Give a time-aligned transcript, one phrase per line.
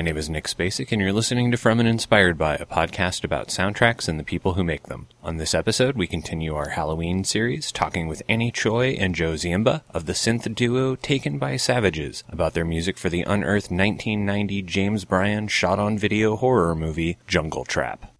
[0.00, 3.22] My name is Nick Spacek, and you're listening to From and Inspired By, a podcast
[3.22, 5.08] about soundtracks and the people who make them.
[5.22, 9.82] On this episode, we continue our Halloween series, talking with Annie Choi and Joe Ziemba
[9.90, 15.04] of the synth duo Taken by Savages about their music for the unearthed 1990 James
[15.04, 18.10] Bryan shot on video horror movie Jungle Trap.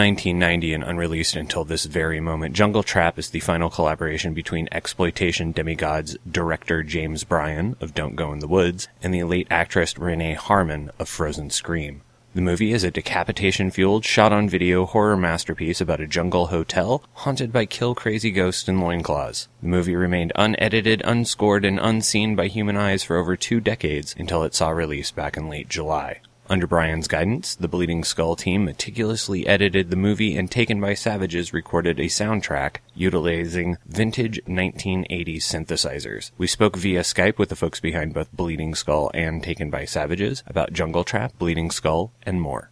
[0.00, 5.52] 1990 and unreleased until this very moment, Jungle Trap is the final collaboration between exploitation
[5.52, 10.32] demigods director James Bryan of Don't Go in the Woods and the late actress Renee
[10.32, 12.00] Harmon of Frozen Scream.
[12.34, 17.02] The movie is a decapitation fueled, shot on video horror masterpiece about a jungle hotel
[17.12, 19.48] haunted by kill crazy ghosts and loinclaws.
[19.60, 24.44] The movie remained unedited, unscored, and unseen by human eyes for over two decades until
[24.44, 26.20] it saw release back in late July.
[26.50, 31.52] Under Bryan's guidance, the Bleeding Skull team meticulously edited the movie and Taken by Savages
[31.52, 36.32] recorded a soundtrack utilizing vintage 1980s synthesizers.
[36.38, 40.42] We spoke via Skype with the folks behind both Bleeding Skull and Taken by Savages
[40.44, 42.69] about Jungle Trap, Bleeding Skull, and more.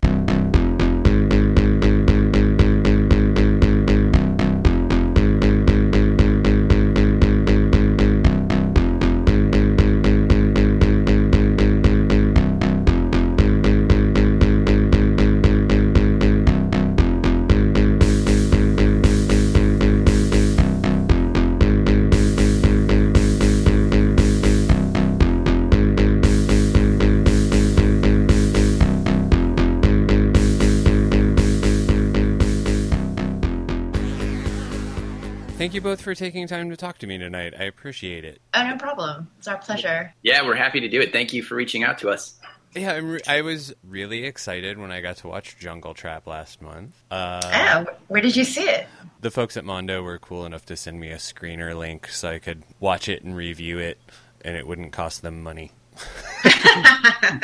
[35.58, 37.52] Thank you both for taking time to talk to me tonight.
[37.58, 38.40] I appreciate it.
[38.54, 39.28] Oh, no problem.
[39.38, 40.14] It's our pleasure.
[40.22, 41.12] Yeah, we're happy to do it.
[41.12, 42.38] Thank you for reaching out to us.
[42.76, 46.62] Yeah, I'm re- I was really excited when I got to watch Jungle Trap last
[46.62, 46.94] month.
[47.10, 48.86] Uh, oh, where did you see it?
[49.20, 52.38] The folks at Mondo were cool enough to send me a screener link so I
[52.38, 53.98] could watch it and review it,
[54.42, 55.72] and it wouldn't cost them money.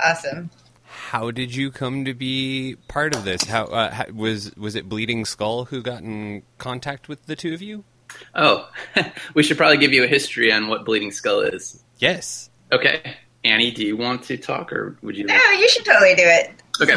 [0.00, 0.50] awesome.
[1.12, 3.44] How did you come to be part of this?
[3.44, 7.52] How, uh, how was was it Bleeding Skull who got in contact with the two
[7.52, 7.84] of you?
[8.34, 8.66] Oh,
[9.34, 11.84] we should probably give you a history on what Bleeding Skull is.
[11.98, 12.48] Yes.
[12.72, 13.14] Okay,
[13.44, 15.26] Annie, do you want to talk, or would you?
[15.26, 16.50] No, you should totally do it.
[16.80, 16.96] Okay.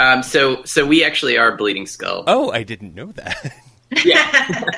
[0.00, 2.24] Um, so, so we actually are Bleeding Skull.
[2.26, 3.54] Oh, I didn't know that.
[4.04, 4.70] yeah.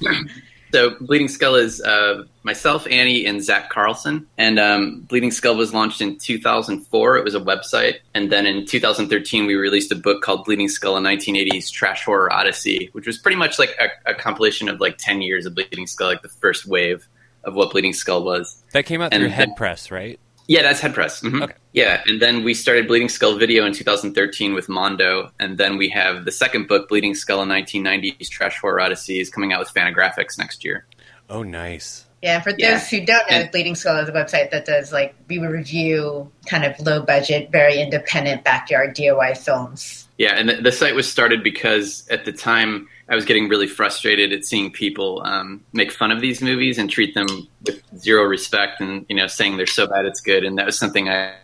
[0.74, 4.26] So Bleeding Skull is uh, myself, Annie, and Zach Carlson.
[4.36, 7.16] And um, Bleeding Skull was launched in 2004.
[7.16, 7.98] It was a website.
[8.12, 12.32] And then in 2013, we released a book called Bleeding Skull, a 1980s trash horror
[12.32, 15.86] odyssey, which was pretty much like a, a compilation of like 10 years of Bleeding
[15.86, 17.06] Skull, like the first wave
[17.44, 18.60] of what Bleeding Skull was.
[18.72, 20.18] That came out And through Headpress, right?
[20.46, 21.22] Yeah, that's Headpress.
[21.22, 21.42] Mhm.
[21.44, 21.54] Okay.
[21.72, 25.88] Yeah, and then we started Bleeding Skull Video in 2013 with Mondo, and then we
[25.88, 29.72] have the second book, Bleeding Skull, in 1990s trash horror odyssey, is coming out with
[29.72, 30.84] Fantagraphics next year.
[31.30, 32.04] Oh, nice.
[32.20, 32.78] Yeah, for those Yeah.
[32.78, 36.64] who don't know, And- Bleeding Skull is a website that does like we review kind
[36.64, 40.03] of low budget, very independent backyard DIY films.
[40.16, 43.66] Yeah, and the, the site was started because at the time I was getting really
[43.66, 47.26] frustrated at seeing people um, make fun of these movies and treat them
[47.66, 50.78] with zero respect, and you know, saying they're so bad it's good, and that was
[50.78, 51.34] something I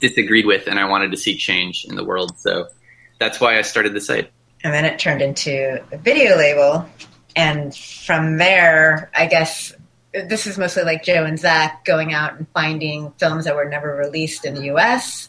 [0.00, 2.36] disagreed with, and I wanted to see change in the world.
[2.38, 2.66] So
[3.20, 4.30] that's why I started the site.
[4.62, 6.88] And then it turned into a video label.
[7.36, 9.72] And from there, I guess
[10.12, 13.94] this is mostly like Joe and Zach going out and finding films that were never
[13.94, 15.28] released in the US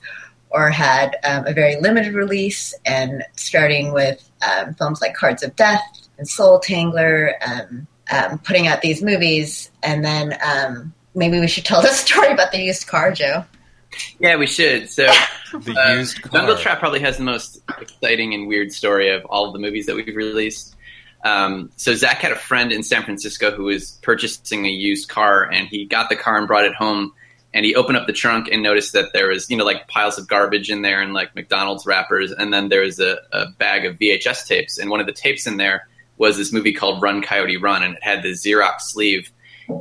[0.53, 5.55] or had um, a very limited release, and starting with um, films like Cards of
[5.55, 5.81] Death
[6.17, 9.71] and Soul Tangler, um, um, putting out these movies.
[9.83, 13.45] And then um, maybe we should tell the story about the used car, Joe.
[14.19, 14.89] Yeah, we should.
[14.89, 15.05] So
[15.53, 16.39] The Uh, used car.
[16.39, 19.85] Jungle Trap probably has the most exciting and weird story of all of the movies
[19.87, 20.75] that we've released.
[21.23, 25.43] Um, so Zach had a friend in San Francisco who was purchasing a used car,
[25.43, 27.13] and he got the car and brought it home.
[27.53, 30.17] And he opened up the trunk and noticed that there was, you know, like piles
[30.17, 33.85] of garbage in there and like McDonald's wrappers, and then there was a, a bag
[33.85, 34.77] of VHS tapes.
[34.77, 35.87] And one of the tapes in there
[36.17, 39.31] was this movie called Run Coyote Run, and it had the Xerox sleeve.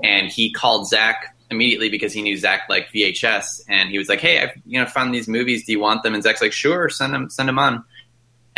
[0.02, 4.20] And he called Zach immediately because he knew Zach liked VHS, and he was like,
[4.20, 5.64] "Hey, I've you know found these movies.
[5.64, 7.84] Do you want them?" And Zach's like, "Sure, send them, send them on."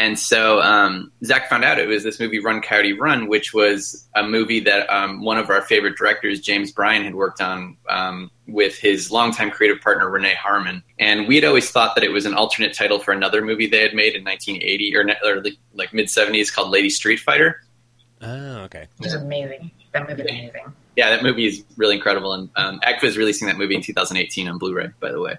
[0.02, 4.08] And so um, Zach found out it was this movie Run Coyote Run, which was
[4.16, 8.28] a movie that um, one of our favorite directors, James Bryan, had worked on um,
[8.48, 10.82] with his longtime creative partner Renee Harmon.
[10.98, 13.80] And we had always thought that it was an alternate title for another movie they
[13.80, 15.44] had made in 1980 or, or
[15.74, 17.62] like mid 70s called Lady Street Fighter.
[18.20, 18.88] Oh, okay.
[18.96, 19.70] Which is amazing.
[19.92, 20.72] That movie is amazing.
[20.96, 24.48] Yeah, that movie is really incredible, and um, AGFA is releasing that movie in 2018
[24.48, 25.38] on Blu-ray, by the way.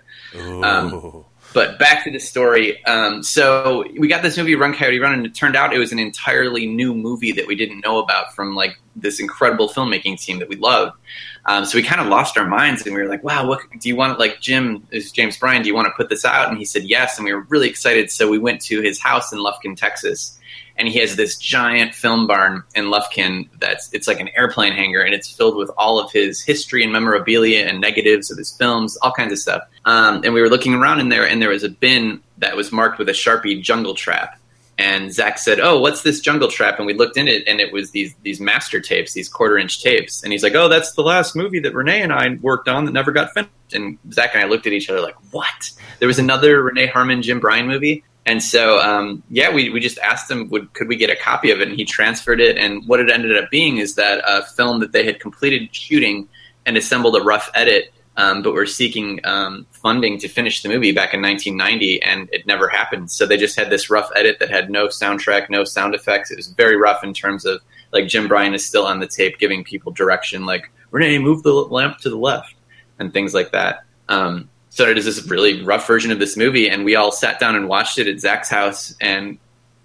[1.54, 2.84] But back to the story.
[2.86, 5.92] Um, so we got this movie, Run Coyote Run, and it turned out it was
[5.92, 10.40] an entirely new movie that we didn't know about from like this incredible filmmaking team
[10.40, 10.98] that we loved.
[11.46, 13.90] Um, so we kind of lost our minds, and we were like, "Wow, what do
[13.90, 15.62] you want?" Like Jim is James Bryan.
[15.62, 16.50] Do you want to put this out?
[16.50, 18.12] And he said yes, and we were really excited.
[18.12, 20.40] So we went to his house in Lufkin, Texas
[20.78, 25.02] and he has this giant film barn in Lufkin that's it's like an airplane hangar,
[25.02, 28.98] and it's filled with all of his history and memorabilia and negatives of his films,
[28.98, 29.64] all kinds of stuff.
[29.86, 32.72] Um, and we were looking around in there, and there was a bin that was
[32.72, 34.40] marked with a sharpie "Jungle Trap."
[34.80, 37.72] And Zach said, "Oh, what's this jungle trap?" And we looked in it, and it
[37.72, 40.24] was these these master tapes, these quarter inch tapes.
[40.24, 42.92] And he's like, "Oh, that's the last movie that Renee and I worked on that
[42.92, 46.18] never got finished." And Zach and I looked at each other like, "What?" There was
[46.18, 50.50] another Renee Harmon Jim Bryan movie and so, um, yeah, we, we just asked him,
[50.50, 51.68] would, could we get a copy of it?
[51.68, 52.58] And he transferred it.
[52.58, 56.30] And what it ended up being is that a film that they had completed shooting
[56.66, 60.94] and assembled a rough edit, um, but were seeking um, funding to finish the movie
[60.94, 63.12] back in 1990, and it never happened.
[63.12, 66.32] So they just had this rough edit that had no soundtrack, no sound effects.
[66.32, 67.60] It was very rough in terms of
[67.92, 71.52] like Jim Bryan is still on the tape giving people direction, like Renee, move the
[71.52, 72.56] lamp to the left,
[73.00, 73.84] and things like that.
[74.08, 77.40] Um, so it is this really rough version of this movie, and we all sat
[77.40, 79.38] down and watched it at Zach's house, and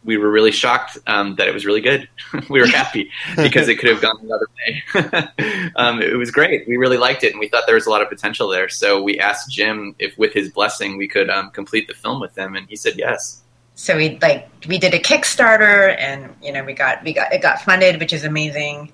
[0.02, 2.08] we were really shocked um, that it was really good.
[2.48, 5.72] we were happy because it could have gone another way.
[5.76, 6.66] um, it was great.
[6.66, 8.70] We really liked it, and we thought there was a lot of potential there.
[8.70, 12.36] So we asked Jim if, with his blessing, we could um, complete the film with
[12.38, 13.42] him, and he said yes.
[13.74, 17.42] So we like we did a Kickstarter, and you know we got we got it
[17.42, 18.90] got funded, which is amazing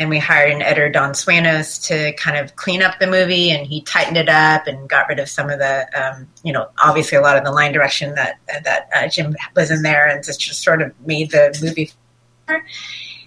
[0.00, 3.66] and we hired an editor, Don Swanos, to kind of clean up the movie, and
[3.66, 7.18] he tightened it up and got rid of some of the, um, you know, obviously
[7.18, 10.40] a lot of the line direction that that uh, Jim was in there, and just,
[10.40, 11.92] just sort of made the movie.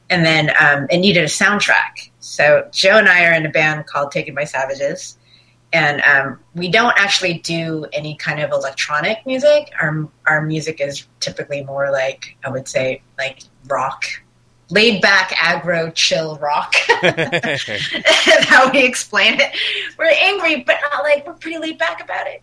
[0.09, 3.85] And then um, it needed a soundtrack, so Joe and I are in a band
[3.85, 5.19] called Taken by Savages,
[5.71, 9.71] and um, we don't actually do any kind of electronic music.
[9.79, 14.05] Our our music is typically more like I would say like rock
[14.73, 16.75] laid back aggro chill rock.
[17.01, 19.51] That's how we explain it.
[19.97, 22.41] We're angry but not like we're pretty laid back about it.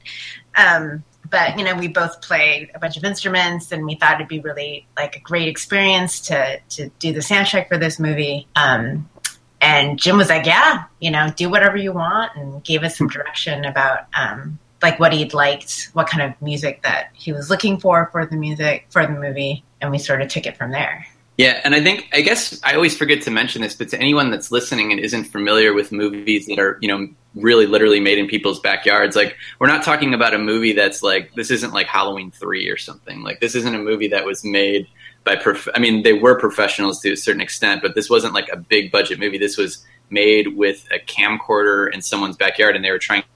[0.57, 4.29] Um, but you know we both play a bunch of instruments and we thought it'd
[4.29, 8.47] be really like a great experience to to do the soundtrack for this movie.
[8.55, 9.09] Um,
[9.63, 13.09] and jim was like yeah you know do whatever you want and gave us some
[13.09, 17.79] direction about um, like what he'd liked what kind of music that he was looking
[17.79, 21.07] for for the music for the movie and we sort of took it from there
[21.37, 24.31] yeah, and I think I guess I always forget to mention this, but to anyone
[24.31, 28.27] that's listening and isn't familiar with movies that are, you know, really literally made in
[28.27, 32.31] people's backyards, like we're not talking about a movie that's like this isn't like Halloween
[32.31, 33.23] 3 or something.
[33.23, 34.87] Like this isn't a movie that was made
[35.25, 38.49] by prof- I mean, they were professionals to a certain extent, but this wasn't like
[38.53, 39.39] a big budget movie.
[39.39, 43.29] This was made with a camcorder in someone's backyard and they were trying to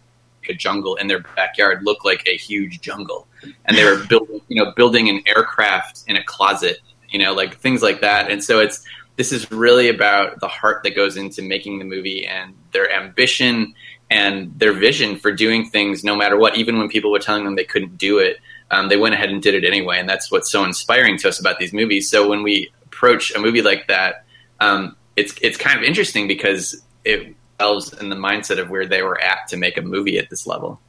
[0.42, 3.26] make a jungle in their backyard look like a huge jungle.
[3.64, 6.80] And they were building, you know, building an aircraft in a closet
[7.14, 8.28] you know, like things like that.
[8.28, 12.26] And so it's this is really about the heart that goes into making the movie
[12.26, 13.72] and their ambition
[14.10, 17.54] and their vision for doing things no matter what, even when people were telling them
[17.54, 18.38] they couldn't do it.
[18.72, 21.38] Um, they went ahead and did it anyway, and that's what's so inspiring to us
[21.38, 22.10] about these movies.
[22.10, 24.24] So when we approach a movie like that,
[24.58, 29.02] um, it's it's kind of interesting because it delves in the mindset of where they
[29.02, 30.80] were at to make a movie at this level.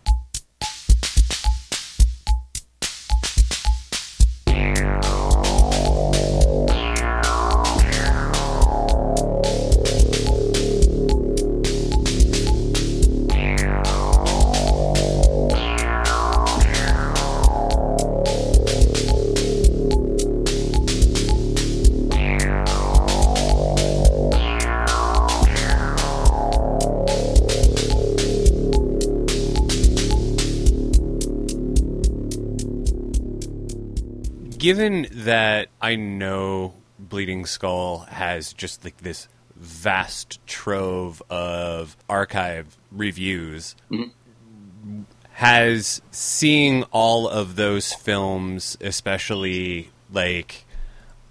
[34.65, 43.75] Given that I know Bleeding Skull has just like this vast trove of archive reviews,
[43.91, 45.01] mm-hmm.
[45.33, 50.65] has seeing all of those films, especially like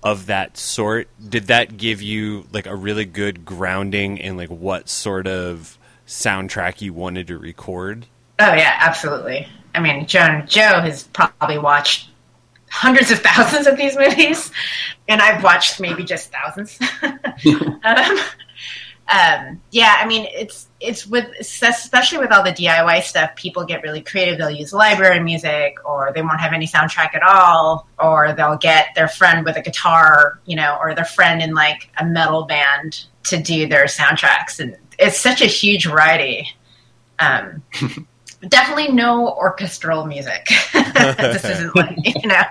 [0.00, 4.88] of that sort, did that give you like a really good grounding in like what
[4.88, 5.76] sort of
[6.06, 8.06] soundtrack you wanted to record?
[8.38, 9.48] Oh yeah, absolutely.
[9.74, 12.10] I mean, Joan Joe has probably watched
[12.74, 14.50] hundreds of thousands of these movies,
[15.08, 16.78] and I've watched maybe just thousands.
[17.84, 18.18] um,
[19.06, 23.82] um, yeah, I mean, it's it's with especially with all the DIY stuff, people get
[23.82, 24.38] really creative.
[24.38, 28.88] They'll use library music, or they won't have any soundtrack at all, or they'll get
[28.96, 33.04] their friend with a guitar, you know, or their friend in like a metal band
[33.24, 36.48] to do their soundtracks, and it's such a huge variety.
[37.20, 37.62] Um,
[38.48, 40.48] definitely no orchestral music.
[40.72, 42.42] this isn't like you know,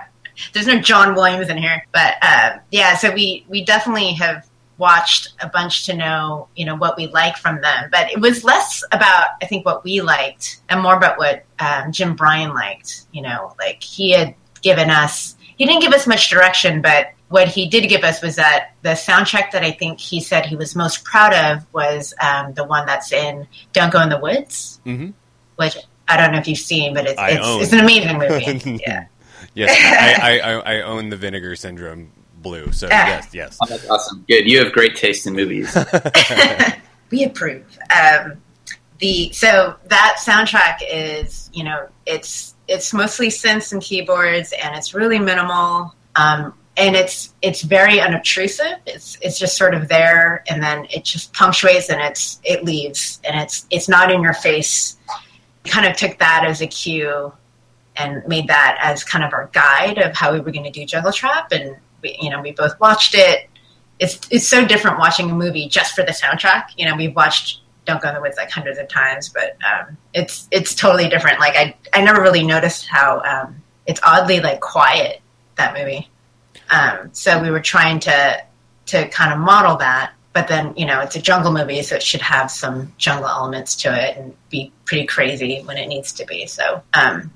[0.52, 2.96] there's no John Williams in here, but uh, yeah.
[2.96, 4.46] So we we definitely have
[4.78, 8.42] watched a bunch to know you know what we like from them but it was
[8.42, 13.06] less about i think what we liked and more about what um, jim bryan liked
[13.12, 17.48] you know like he had given us he didn't give us much direction but what
[17.48, 20.74] he did give us was that the soundtrack that i think he said he was
[20.74, 25.10] most proud of was um, the one that's in don't go in the woods mm-hmm.
[25.56, 25.76] which
[26.08, 29.06] i don't know if you've seen but it's, it's, it's, an amazing movie yeah
[29.54, 32.10] yes I, I, I own the vinegar syndrome
[32.44, 32.70] blue.
[32.70, 33.58] So yes, yes.
[33.60, 34.24] Oh, that's awesome.
[34.28, 34.48] Good.
[34.48, 35.76] You have great taste in movies.
[37.10, 37.66] we approve.
[37.90, 38.40] Um,
[39.00, 44.94] the so that soundtrack is you know it's it's mostly synths and keyboards and it's
[44.94, 45.92] really minimal.
[46.14, 48.78] Um, and it's it's very unobtrusive.
[48.86, 53.20] It's it's just sort of there, and then it just punctuates, and it's it leaves,
[53.24, 54.96] and it's it's not in your face.
[55.64, 57.32] Kind of took that as a cue,
[57.96, 60.84] and made that as kind of our guide of how we were going to do
[60.84, 63.48] Jungle Trap, and we, you know, we both watched it.
[63.98, 66.66] It's it's so different watching a movie just for the soundtrack.
[66.76, 69.96] You know, we've watched Don't Go in the Woods like hundreds of times, but um,
[70.12, 71.38] it's it's totally different.
[71.40, 75.20] Like I I never really noticed how um, it's oddly like quiet
[75.56, 76.08] that movie.
[76.70, 78.42] Um, so we were trying to
[78.86, 82.02] to kind of model that, but then you know it's a jungle movie, so it
[82.02, 86.26] should have some jungle elements to it and be pretty crazy when it needs to
[86.26, 86.46] be.
[86.46, 87.30] So um,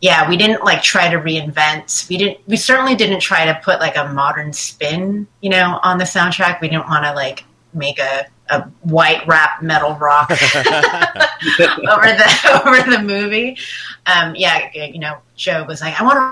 [0.00, 2.08] yeah, we didn't like try to reinvent.
[2.08, 2.38] We didn't.
[2.46, 6.60] We certainly didn't try to put like a modern spin, you know, on the soundtrack.
[6.60, 7.42] We didn't want to like
[7.74, 13.58] make a, a white rap metal rock over the over the movie.
[14.06, 16.24] Um, yeah, you know, Joe was like, I want to.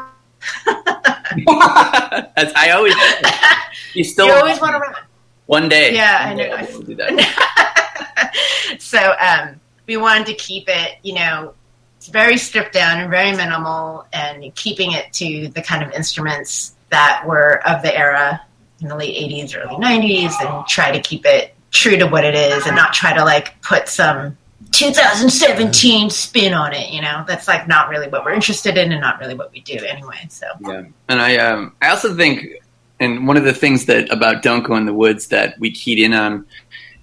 [2.37, 2.95] As I always.
[3.95, 4.27] You still.
[4.27, 4.95] You always want to run.
[5.47, 5.93] One day.
[5.93, 6.45] Yeah, I know.
[6.45, 8.77] I will do that.
[8.79, 11.55] so um, we wanted to keep it, you know,
[12.07, 16.77] it's very stripped down and very minimal, and keeping it to the kind of instruments
[16.91, 18.41] that were of the era
[18.81, 22.37] in the late 80s, early 90s, and try to keep it true to what it
[22.37, 24.39] is and not try to like put some
[24.71, 26.91] 2017 spin on it.
[26.91, 29.61] You know, that's like not really what we're interested in and not really what we
[29.61, 30.27] do anyway.
[30.29, 32.47] So yeah, and I um I also think,
[33.01, 35.99] and one of the things that about Don't Go in the Woods that we keyed
[35.99, 36.47] in on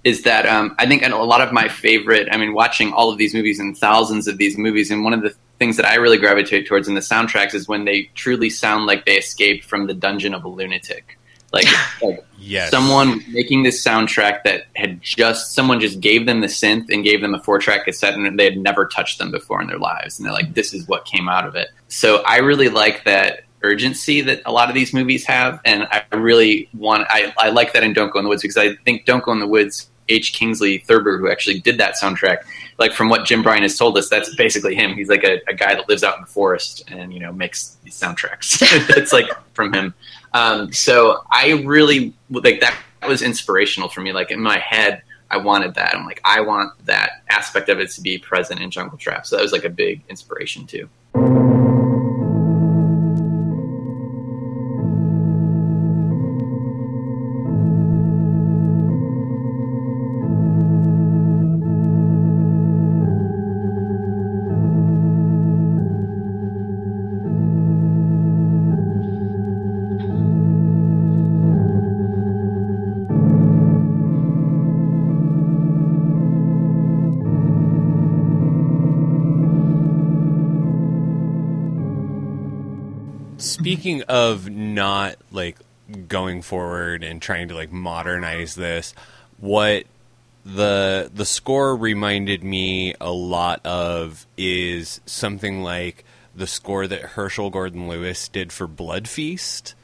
[0.03, 3.17] is that um, I think a lot of my favorite, I mean, watching all of
[3.17, 6.17] these movies and thousands of these movies, and one of the things that I really
[6.17, 9.93] gravitate towards in the soundtracks is when they truly sound like they escaped from the
[9.93, 11.17] dungeon of a lunatic.
[11.53, 11.67] Like,
[12.01, 12.69] like yes.
[12.69, 17.21] someone making this soundtrack that had just, someone just gave them the synth and gave
[17.21, 20.19] them a four track cassette and they had never touched them before in their lives.
[20.19, 21.69] And they're like, this is what came out of it.
[21.87, 25.61] So I really like that urgency that a lot of these movies have.
[25.63, 28.57] And I really want, I, I like that in Don't Go in the Woods because
[28.57, 30.33] I think Don't Go in the Woods H.
[30.33, 32.39] Kingsley Thurber, who actually did that soundtrack.
[32.77, 34.93] Like from what Jim Bryan has told us, that's basically him.
[34.93, 37.77] He's like a, a guy that lives out in the forest and you know makes
[37.83, 38.61] these soundtracks.
[38.97, 39.93] it's like from him.
[40.33, 42.77] Um, so I really like that.
[43.07, 44.13] Was inspirational for me.
[44.13, 45.93] Like in my head, I wanted that.
[45.93, 49.25] I'm like, I want that aspect of it to be present in Jungle Trap.
[49.25, 50.87] So that was like a big inspiration too.
[83.37, 85.57] Speaking of not like
[86.07, 88.93] going forward and trying to like modernize this,
[89.37, 89.85] what
[90.45, 96.03] the the score reminded me a lot of is something like
[96.35, 99.75] the score that Herschell Gordon Lewis did for Blood Feast,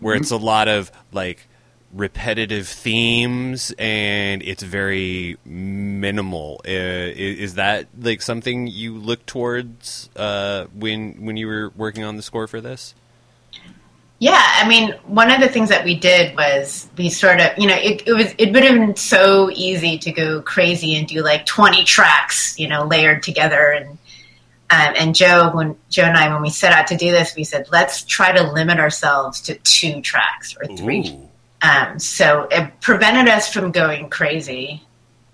[0.00, 0.22] where mm-hmm.
[0.22, 1.48] it's a lot of like
[1.96, 6.60] repetitive themes and it's very minimal.
[6.64, 12.16] Uh, is, that like something you look towards uh, when when you were working on
[12.16, 12.94] the score for this?
[14.18, 17.66] Yeah, I mean, one of the things that we did was we sort of, you
[17.66, 21.22] know, it, it was it would have been so easy to go crazy and do
[21.22, 23.98] like twenty tracks, you know, layered together, and
[24.68, 27.44] Um, and Joe, when Joe and I, when we set out to do this, we
[27.44, 31.08] said let's try to limit ourselves to two tracks or three.
[31.08, 31.28] Ooh.
[31.62, 34.82] Um, so it prevented us from going crazy.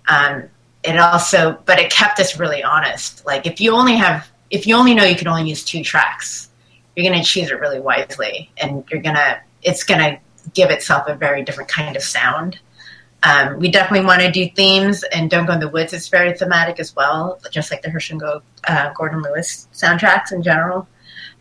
[0.07, 0.49] Um,
[0.83, 3.25] it also, but it kept us really honest.
[3.25, 6.49] Like if you only have, if you only know you can only use two tracks,
[6.95, 10.19] you're going to choose it really wisely, and you're gonna, it's gonna
[10.53, 12.59] give itself a very different kind of sound.
[13.23, 16.37] Um, we definitely want to do themes, and Don't Go in the Woods is very
[16.37, 20.87] thematic as well, just like the Herschell Go, uh, Gordon Lewis soundtracks in general.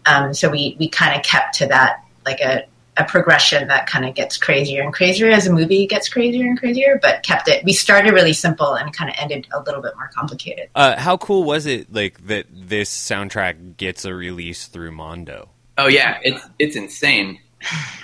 [0.06, 2.64] Um, so we we kind of kept to that, like a
[2.96, 6.58] a progression that kind of gets crazier and crazier as a movie gets crazier and
[6.58, 7.64] crazier, but kept it.
[7.64, 10.68] We started really simple and kind of ended a little bit more complicated.
[10.74, 15.48] Uh, how cool was it, like that this soundtrack gets a release through Mondo?
[15.78, 17.38] Oh yeah, it's it's insane.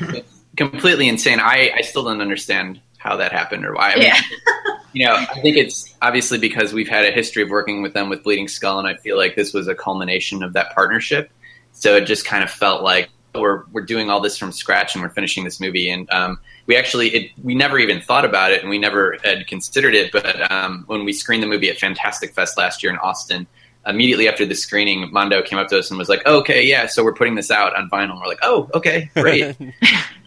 [0.00, 1.38] it's completely insane.
[1.38, 3.92] I I still don't understand how that happened or why.
[3.92, 4.20] I mean, Yeah.
[4.92, 8.08] you know, I think it's obviously because we've had a history of working with them
[8.08, 11.30] with Bleeding Skull, and I feel like this was a culmination of that partnership.
[11.72, 15.02] So it just kind of felt like we're we're doing all this from scratch, and
[15.02, 15.88] we're finishing this movie.
[15.88, 19.46] And um, we actually it, we never even thought about it, and we never had
[19.46, 20.12] considered it.
[20.12, 23.46] But um, when we screened the movie at Fantastic Fest last year in Austin.
[23.86, 26.86] Immediately after the screening, Mondo came up to us and was like, oh, "Okay, yeah,
[26.86, 29.56] so we're putting this out on vinyl." And we're like, "Oh, okay, great."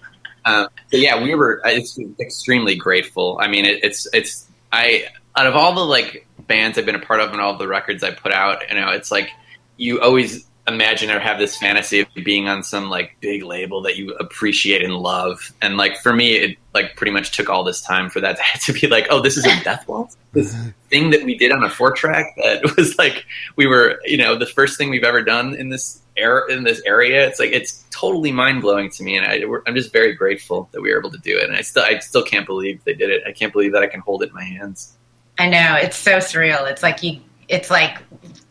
[0.46, 3.40] Um, so yeah, we were it's extremely grateful.
[3.42, 7.00] I mean, it, it's it's I out of all the like bands I've been a
[7.00, 9.30] part of and all the records I put out, you know, it's like
[9.78, 13.98] you always imagine or have this fantasy of being on some like big label that
[13.98, 15.52] you appreciate and love.
[15.62, 18.74] And like for me, it like pretty much took all this time for that to
[18.74, 20.18] be like, oh, this is a Death Waltz.
[20.34, 20.56] This
[20.90, 24.38] thing that we did on a four track that was like we were, you know,
[24.38, 27.28] the first thing we've ever done in this air in this area.
[27.28, 30.82] It's like it's totally mind blowing to me, and I, I'm just very grateful that
[30.82, 31.46] we were able to do it.
[31.46, 33.24] And I still I still can't believe they did it.
[33.28, 34.98] I can't believe that I can hold it in my hands.
[35.38, 36.70] I know it's so surreal.
[36.70, 37.22] It's like you.
[37.48, 37.98] It's like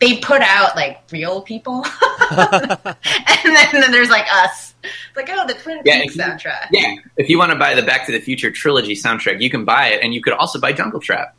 [0.01, 1.85] they put out like real people,
[2.31, 2.95] and
[3.43, 4.73] then, then there's like us.
[4.83, 6.67] It's like oh, the Twin Yeah, Peaks soundtrack.
[6.71, 9.63] Yeah, if you want to buy the Back to the Future trilogy soundtrack, you can
[9.63, 11.35] buy it, and you could also buy Jungle Trap.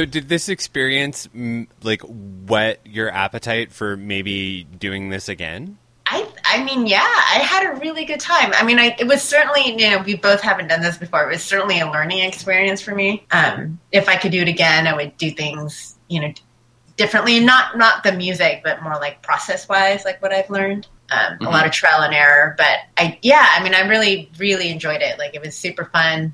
[0.00, 1.28] So, did this experience
[1.82, 5.76] like whet your appetite for maybe doing this again?
[6.06, 8.54] I, I mean, yeah, I had a really good time.
[8.54, 11.24] I mean, I, it was certainly, you know, we both haven't done this before.
[11.24, 13.26] It was certainly a learning experience for me.
[13.30, 16.32] Um, if I could do it again, I would do things, you know,
[16.96, 17.38] differently.
[17.38, 20.88] Not not the music, but more like process wise, like what I've learned.
[21.10, 24.70] Um, A lot of trial and error, but I, yeah, I mean, I really, really
[24.70, 25.18] enjoyed it.
[25.18, 26.32] Like, it was super fun.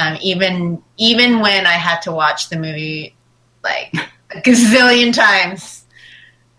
[0.00, 3.14] Um, even even when I had to watch the movie
[3.62, 3.94] like
[4.30, 5.84] a gazillion times.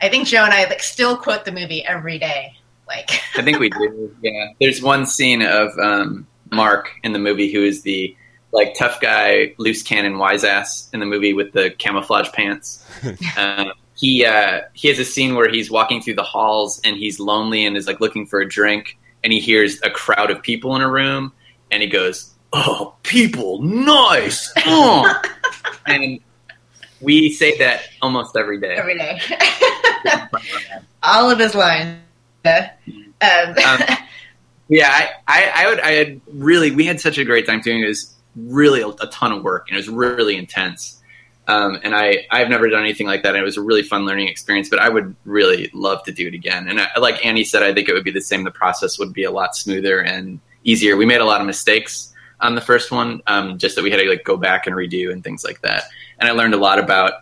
[0.02, 2.56] I think Joe and I like still quote the movie every day.
[2.88, 4.16] Like, I think we do.
[4.22, 8.16] Yeah, there's one scene of um, Mark in the movie who is the
[8.52, 12.86] like tough guy, loose cannon, wise ass in the movie with the camouflage pants.
[13.38, 17.20] um, he uh, he has a scene where he's walking through the halls and he's
[17.20, 20.76] lonely and is like looking for a drink, and he hears a crowd of people
[20.76, 21.32] in a room,
[21.70, 25.22] and he goes, "Oh, people, nice!" Oh.
[25.86, 26.20] and
[27.02, 28.76] we say that almost every day.
[28.76, 29.20] every day.
[31.04, 31.98] All of his lines.
[32.46, 32.62] Um,
[33.22, 33.80] Um,
[34.72, 37.80] Yeah, I, I, I would, I had really, we had such a great time doing
[37.80, 37.86] it.
[37.86, 41.02] It was really a, a ton of work and it was really intense.
[41.50, 43.36] Um, and I, I've never done anything like that.
[43.36, 46.26] And it was a really fun learning experience, but I would really love to do
[46.26, 46.70] it again.
[46.70, 48.46] And I, like Annie said, I think it would be the same.
[48.46, 50.96] The process would be a lot smoother and easier.
[50.96, 52.11] We made a lot of mistakes
[52.42, 55.12] on the first one, um, just that we had to like go back and redo
[55.12, 55.84] and things like that.
[56.20, 57.14] And I learned a lot about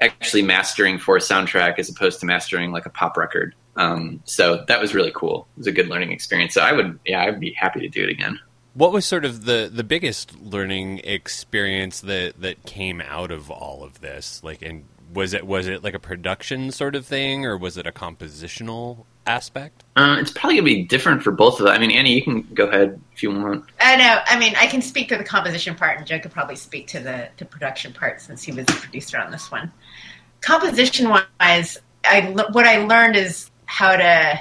[0.00, 3.54] actually mastering for a soundtrack as opposed to mastering like a pop record.
[3.76, 5.46] Um, so that was really cool.
[5.56, 6.54] It was a good learning experience.
[6.54, 8.38] So I would, yeah, I'd be happy to do it again.
[8.74, 13.84] What was sort of the, the biggest learning experience that, that came out of all
[13.84, 14.42] of this?
[14.42, 17.86] Like, and was it was it like a production sort of thing, or was it
[17.86, 19.84] a compositional aspect?
[19.96, 21.74] Uh, it's probably gonna be different for both of them.
[21.74, 23.64] I mean, Annie, you can go ahead if you want.
[23.80, 24.20] I know.
[24.26, 27.00] I mean, I can speak to the composition part, and Joe could probably speak to
[27.00, 29.72] the, the production part since he was the producer on this one.
[30.40, 34.40] Composition wise, I what I learned is how to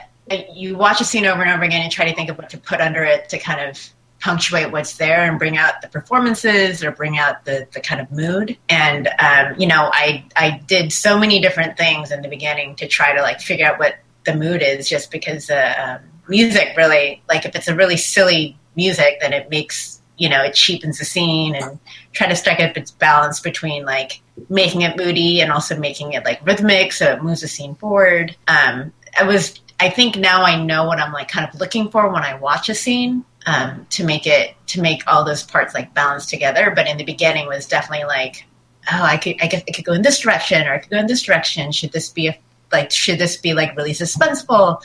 [0.52, 2.58] you watch a scene over and over again and try to think of what to
[2.58, 3.78] put under it to kind of
[4.20, 8.10] punctuate what's there and bring out the performances or bring out the, the kind of
[8.10, 8.58] mood.
[8.70, 12.88] And um, you know, I I did so many different things in the beginning to
[12.88, 17.22] try to like figure out what the mood is, just because the um, music really
[17.30, 21.06] like if it's a really silly music, then it makes you know it cheapens the
[21.06, 21.80] scene and
[22.12, 26.24] try to strike up its balance between like making it moody and also making it
[26.24, 28.36] like rhythmic so it moves the scene forward.
[28.48, 32.10] Um, I was I think now I know what I'm like kind of looking for
[32.10, 35.94] when I watch a scene um, to make it to make all those parts like
[35.94, 36.72] balance together.
[36.76, 38.46] But in the beginning was definitely like,
[38.92, 40.98] oh, I could I guess I could go in this direction or I could go
[40.98, 41.72] in this direction.
[41.72, 42.38] Should this be a
[42.74, 44.82] like should this be like really suspenseful?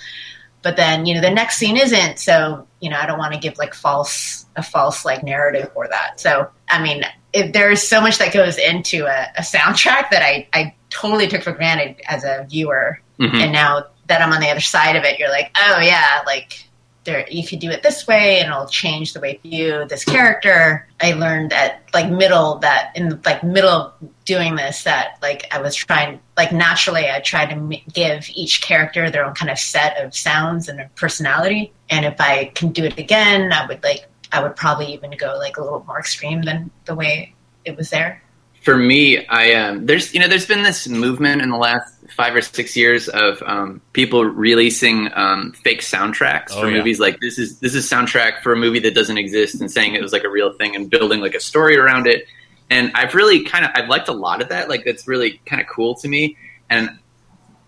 [0.62, 2.18] But then you know the next scene isn't.
[2.18, 5.88] So you know I don't want to give like false a false like narrative for
[5.88, 6.20] that.
[6.20, 10.46] So I mean, if there's so much that goes into a, a soundtrack that I
[10.52, 13.34] I totally took for granted as a viewer, mm-hmm.
[13.34, 16.67] and now that I'm on the other side of it, you're like, oh yeah, like
[17.08, 20.04] there you could do it this way and it'll change the way you view this
[20.04, 20.86] character.
[21.00, 23.92] I learned at like middle that in like middle
[24.24, 29.10] doing this that like I was trying like naturally I tried to give each character
[29.10, 31.72] their own kind of set of sounds and personality.
[31.90, 35.36] And if I can do it again, I would like I would probably even go
[35.38, 38.22] like a little more extreme than the way it was there
[38.68, 42.34] for me, I um, there's you know there's been this movement in the last five
[42.34, 46.78] or six years of um, people releasing um, fake soundtracks oh, for yeah.
[46.78, 46.98] movies.
[47.00, 50.02] Like this is this is soundtrack for a movie that doesn't exist, and saying it
[50.02, 52.26] was like a real thing and building like a story around it.
[52.70, 54.68] And I've really kind of I've liked a lot of that.
[54.68, 56.36] Like that's really kind of cool to me.
[56.68, 56.98] And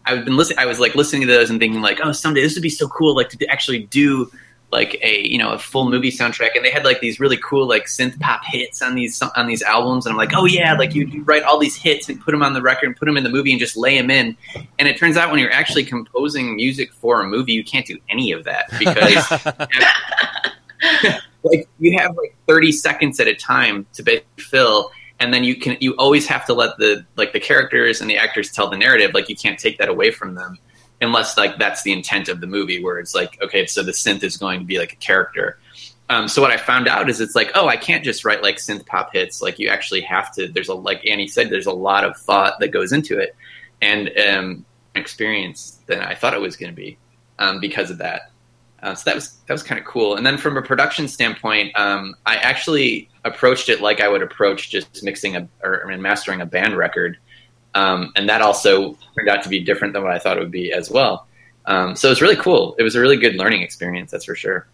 [0.05, 0.59] I've been listening.
[0.59, 2.89] I was like listening to those and thinking like, oh, someday this would be so
[2.89, 4.31] cool, like to actually do
[4.73, 7.67] like a you know a full movie soundtrack and they had like these really cool
[7.67, 10.95] like synth pop hits on these on these albums and i'm like oh yeah like
[10.95, 13.17] you, you write all these hits and put them on the record and put them
[13.17, 14.37] in the movie and just lay them in.
[14.79, 17.99] And it turns out when you're actually composing music for a movie you can't do
[18.09, 19.31] any of that because
[21.43, 25.77] like you have like 30 seconds at a time to fill and then you can
[25.81, 29.13] you always have to let the like the characters and the actors tell the narrative
[29.15, 30.59] like you can't take that away from them
[31.01, 34.23] unless like that's the intent of the movie where it's like okay so the synth
[34.23, 35.59] is going to be like a character.
[36.09, 38.57] Um, so what i found out is it's like oh i can't just write like
[38.57, 39.41] synth pop hits.
[39.41, 42.61] Like you actually have to there's a like annie said there's a lot of thought
[42.61, 43.35] that goes into it
[43.81, 46.99] and um, experience than i thought it was going to be
[47.39, 48.31] um, because of that.
[48.83, 50.17] Uh, so that was that was kind of cool.
[50.17, 54.71] And then from a production standpoint um, i actually approached it like i would approach
[54.71, 57.19] just mixing a or mastering a band record
[57.75, 60.51] um, and that also turned out to be different than what I thought it would
[60.51, 61.27] be as well.
[61.67, 62.75] Um, so it was really cool.
[62.79, 64.67] It was a really good learning experience, that's for sure.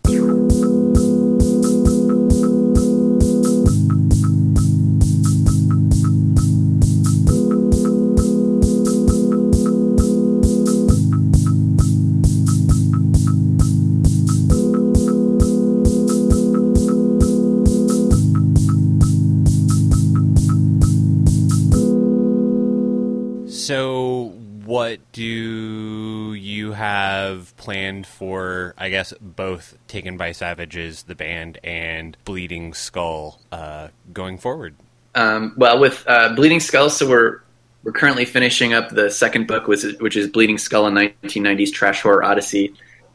[27.66, 34.38] Planned for, I guess, both Taken by Savages, the band, and Bleeding Skull uh, going
[34.38, 34.76] forward?
[35.16, 37.40] Um, well, with uh, Bleeding Skull, so we're
[37.82, 41.72] we're currently finishing up the second book, which is, which is Bleeding Skull, a 1990s
[41.72, 42.72] trash horror odyssey.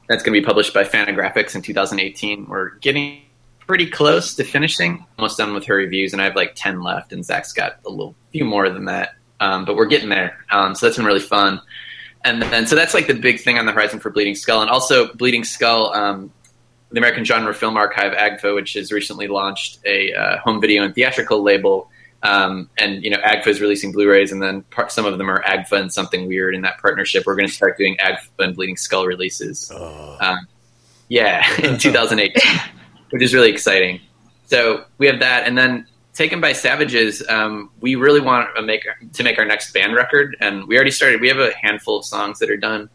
[0.09, 2.47] That's going to be published by Fantagraphics in 2018.
[2.49, 3.21] We're getting
[3.65, 7.13] pretty close to finishing, almost done with her reviews, and I have like 10 left,
[7.13, 9.15] and Zach's got a little few more than that.
[9.39, 10.43] Um, but we're getting there.
[10.51, 11.61] Um, so that's been really fun
[12.23, 14.69] and then so that's like the big thing on the horizon for Bleeding Skull, and
[14.69, 16.31] also Bleeding Skull, um,
[16.91, 20.93] the American Genre Film Archive (AGFA), which has recently launched a uh, home video and
[20.93, 21.89] theatrical label.
[22.23, 25.41] Um, and you know, AGFA is releasing Blu-rays, and then part, some of them are
[25.43, 26.53] AGFA and something weird.
[26.53, 29.71] In that partnership, we're going to start doing AGFA and Bleeding Skull releases.
[29.73, 30.17] Oh.
[30.19, 30.47] Um,
[31.10, 32.62] yeah, in 2018,
[33.10, 33.99] which is really exciting.
[34.45, 38.86] So we have that, and then Taken by Savages, um, we really want to make
[39.13, 41.21] to make our next band record, and we already started.
[41.21, 42.89] We have a handful of songs that are done,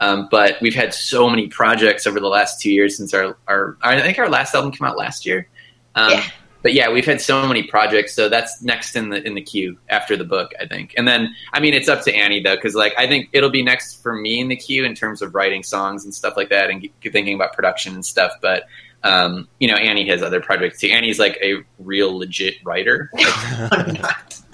[0.00, 3.78] um, but we've had so many projects over the last two years since our, our
[3.80, 5.48] I think our last album came out last year.
[5.94, 6.24] Um, yeah.
[6.62, 9.78] But yeah, we've had so many projects, so that's next in the in the queue
[9.88, 10.94] after the book, I think.
[10.96, 13.62] And then, I mean, it's up to Annie though, because like I think it'll be
[13.62, 16.70] next for me in the queue in terms of writing songs and stuff like that,
[16.70, 18.32] and thinking about production and stuff.
[18.40, 18.64] But
[19.04, 20.88] um, you know, Annie has other projects too.
[20.88, 23.10] Annie's like a real legit writer.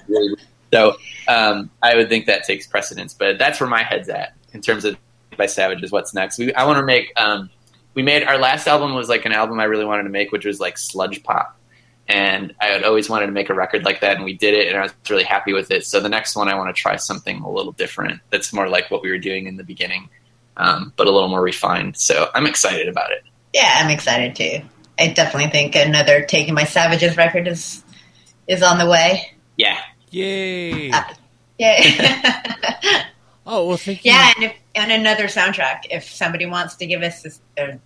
[0.73, 0.95] so
[1.27, 4.85] um, I would think that takes precedence, but that's where my head's at in terms
[4.85, 4.97] of
[5.37, 5.91] by Savages.
[5.91, 6.37] What's next?
[6.37, 7.11] We, I want to make.
[7.19, 7.49] Um,
[7.95, 10.45] we made our last album was like an album I really wanted to make, which
[10.45, 11.57] was like sludge pop,
[12.07, 14.67] and I had always wanted to make a record like that, and we did it,
[14.67, 15.85] and I was really happy with it.
[15.85, 18.21] So the next one, I want to try something a little different.
[18.29, 20.09] That's more like what we were doing in the beginning,
[20.57, 21.97] um, but a little more refined.
[21.97, 23.23] So I'm excited about it.
[23.53, 24.61] Yeah, I'm excited too.
[24.99, 27.83] I definitely think another Taken by Savages record is
[28.47, 29.31] is on the way.
[29.57, 29.79] Yeah.
[30.11, 30.91] Yay!
[30.91, 31.03] Uh,
[31.57, 31.95] yay.
[33.45, 34.11] oh well, thank you.
[34.11, 35.81] yeah, and, if, and another soundtrack.
[35.89, 37.79] If somebody wants to give us this, a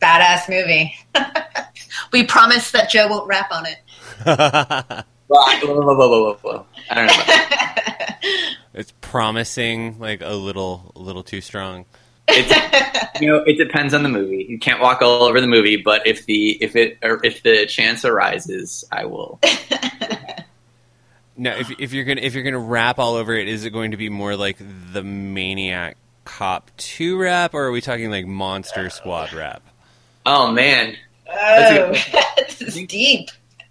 [0.00, 0.94] badass movie,
[2.12, 3.78] we promise that Joe won't rap on it.
[5.36, 5.90] I don't know.
[5.90, 8.56] About that.
[8.74, 11.86] it's promising, like a little, a little too strong.
[12.28, 14.46] It's, you know, it depends on the movie.
[14.48, 17.66] You can't walk all over the movie, but if the if it or if the
[17.66, 19.40] chance arises, I will.
[21.36, 23.90] Now, if if you're gonna if you're gonna rap all over it, is it going
[23.90, 24.56] to be more like
[24.92, 29.60] the Maniac Cop Two rap, or are we talking like Monster Squad rap?
[30.24, 30.94] Oh man,
[31.28, 31.32] oh,
[32.36, 33.30] That's this is deep.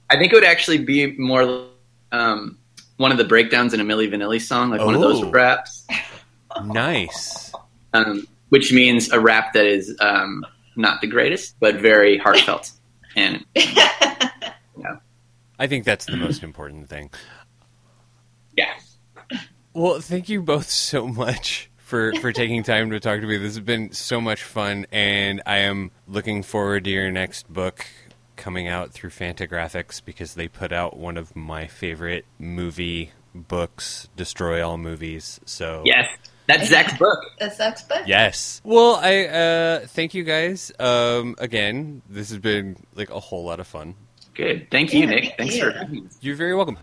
[0.09, 1.67] I think it would actually be more
[2.11, 2.57] um,
[2.97, 5.29] one of the breakdowns in a Milli Vanilli song, like one of those Oh.
[5.31, 5.87] raps,
[6.65, 7.53] Nice.
[7.93, 12.71] um, which means a rap that is um, not the greatest, but very heartfelt.
[13.15, 14.97] And yeah,
[15.59, 17.11] I think that's the most important thing.
[18.57, 18.73] yeah,
[19.71, 23.37] Well, thank you both so much for for taking time to talk to me.
[23.37, 27.85] This has been so much fun, and I am looking forward to your next book
[28.35, 34.65] coming out through Fantagraphics because they put out one of my favorite movie books, Destroy
[34.67, 35.39] All Movies.
[35.45, 36.07] So yes,
[36.47, 37.19] that's Zach's book.
[37.39, 38.61] That sucks, but Yes.
[38.63, 42.01] Well, I uh, thank you guys um, again.
[42.09, 43.95] This has been like a whole lot of fun.
[44.33, 45.23] Good, thank you, Yeah, Nick.
[45.23, 45.63] thank Thanks you.
[45.63, 46.09] for coming.
[46.21, 46.77] You're very welcome.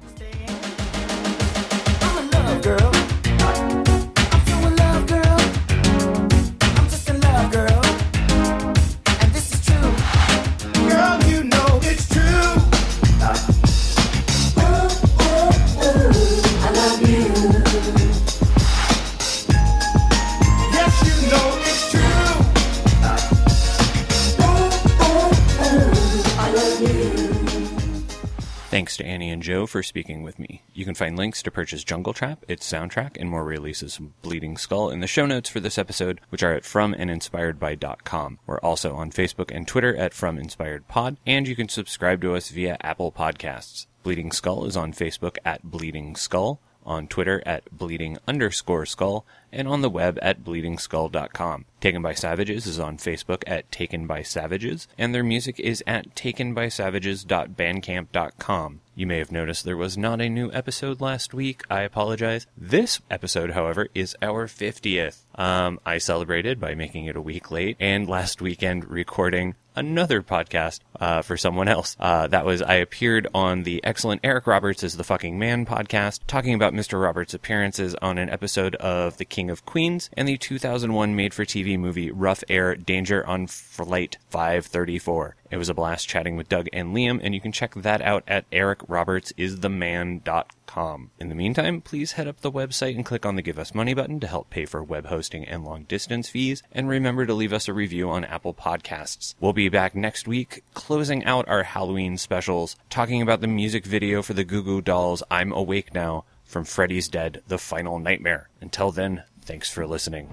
[29.50, 30.62] Joe for speaking with me.
[30.74, 34.56] You can find links to purchase Jungle Trap, its soundtrack, and more releases from Bleeding
[34.56, 38.38] Skull in the show notes for this episode, which are at fromandinspiredby.com.
[38.46, 42.36] We're also on Facebook and Twitter at From Inspired Pod, and you can subscribe to
[42.36, 43.86] us via Apple Podcasts.
[44.04, 49.66] Bleeding Skull is on Facebook at Bleeding Skull, on Twitter at bleeding underscore skull, and
[49.66, 51.64] on the web at bleedingskull.com.
[51.80, 56.14] Taken by Savages is on Facebook at Taken by Savages, and their music is at
[56.14, 58.80] takenbysavages.bandcamp.com.
[59.00, 61.62] You may have noticed there was not a new episode last week.
[61.70, 62.46] I apologize.
[62.54, 65.22] This episode, however, is our 50th.
[65.36, 70.80] Um, I celebrated by making it a week late, and last weekend recording another podcast
[71.00, 71.96] uh, for someone else.
[71.98, 76.20] Uh, that was I appeared on the excellent Eric Roberts is the fucking man podcast,
[76.26, 77.02] talking about Mr.
[77.02, 82.10] Roberts' appearances on an episode of The King of Queens and the 2001 made-for-TV movie
[82.10, 85.36] Rough Air: Danger on Flight 534.
[85.50, 88.22] It was a blast chatting with Doug and Liam, and you can check that out
[88.28, 91.10] at ericrobertsistheman.com.
[91.18, 93.92] In the meantime, please head up the website and click on the Give Us Money
[93.92, 97.52] button to help pay for web hosting and long distance fees, and remember to leave
[97.52, 99.34] us a review on Apple Podcasts.
[99.40, 104.22] We'll be back next week, closing out our Halloween specials, talking about the music video
[104.22, 108.48] for the Goo Goo Dolls' I'm Awake Now from Freddy's Dead, The Final Nightmare.
[108.60, 110.28] Until then, thanks for listening.